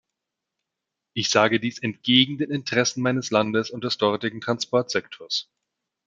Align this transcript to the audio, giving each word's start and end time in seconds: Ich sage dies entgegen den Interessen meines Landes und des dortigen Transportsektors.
Ich 1.13 1.29
sage 1.29 1.59
dies 1.59 1.77
entgegen 1.77 2.39
den 2.39 2.49
Interessen 2.49 3.03
meines 3.03 3.29
Landes 3.29 3.69
und 3.69 3.83
des 3.83 3.99
dortigen 3.99 4.41
Transportsektors. 4.41 5.47